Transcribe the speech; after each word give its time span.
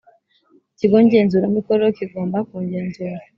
Ikigo 0.73 0.97
ngenzuramikorere 1.05 1.89
kigomba 1.97 2.37
kungenzura 2.47 3.17